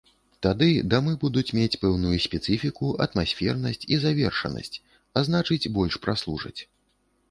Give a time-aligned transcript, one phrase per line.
[0.45, 4.81] Тады дамы будуць мець пэўную спецыфіку, атмасфернасць і завершанасць,
[5.19, 6.61] а значыць больш праслужаць.